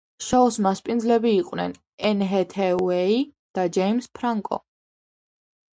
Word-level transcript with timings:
შოუს 0.27 0.55
მასპინძლები 0.67 1.33
იყვნენ 1.41 1.75
ენ 2.11 2.23
ჰეთეუეი 2.33 3.15
და 3.59 3.71
ჯეიმზ 3.79 4.13
ფრანკო. 4.19 4.63